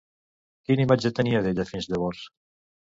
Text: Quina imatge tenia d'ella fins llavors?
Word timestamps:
Quina 0.69 0.85
imatge 0.87 1.13
tenia 1.21 1.43
d'ella 1.45 1.69
fins 1.71 1.93
llavors? 1.93 2.27